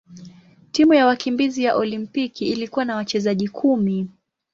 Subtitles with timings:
[0.71, 4.09] Timu ya wakimbizi ya Olimpiki ilikuwa na wachezaji kumi.